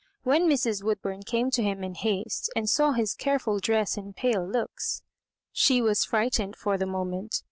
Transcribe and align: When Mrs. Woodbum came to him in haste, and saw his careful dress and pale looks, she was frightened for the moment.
When 0.23 0.49
Mrs. 0.49 0.81
Woodbum 0.83 1.21
came 1.27 1.51
to 1.51 1.61
him 1.61 1.83
in 1.83 1.93
haste, 1.93 2.51
and 2.55 2.67
saw 2.67 2.93
his 2.93 3.13
careful 3.13 3.59
dress 3.59 3.97
and 3.97 4.15
pale 4.15 4.43
looks, 4.43 5.03
she 5.51 5.79
was 5.79 6.05
frightened 6.05 6.55
for 6.55 6.75
the 6.75 6.87
moment. 6.87 7.39